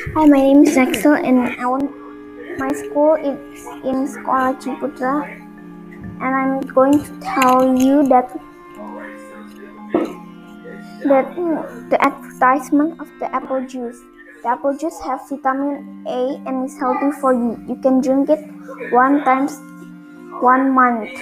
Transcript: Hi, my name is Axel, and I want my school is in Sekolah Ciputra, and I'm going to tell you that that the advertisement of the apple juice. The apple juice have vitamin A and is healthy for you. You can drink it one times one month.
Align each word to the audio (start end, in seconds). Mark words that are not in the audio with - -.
Hi, 0.00 0.24
my 0.24 0.40
name 0.40 0.64
is 0.64 0.78
Axel, 0.78 1.12
and 1.12 1.60
I 1.60 1.66
want 1.66 1.92
my 2.56 2.72
school 2.72 3.20
is 3.20 3.66
in 3.84 4.08
Sekolah 4.08 4.56
Ciputra, 4.56 5.28
and 5.28 6.24
I'm 6.24 6.64
going 6.72 7.04
to 7.04 7.12
tell 7.20 7.76
you 7.76 8.08
that 8.08 8.32
that 11.04 11.28
the 11.92 11.98
advertisement 12.00 12.98
of 12.98 13.12
the 13.20 13.28
apple 13.28 13.60
juice. 13.66 14.00
The 14.40 14.48
apple 14.48 14.72
juice 14.74 14.98
have 15.04 15.20
vitamin 15.28 16.02
A 16.08 16.40
and 16.48 16.64
is 16.64 16.80
healthy 16.80 17.12
for 17.20 17.34
you. 17.34 17.60
You 17.68 17.76
can 17.76 18.00
drink 18.00 18.30
it 18.30 18.40
one 18.96 19.20
times 19.22 19.60
one 20.40 20.72
month. 20.72 21.12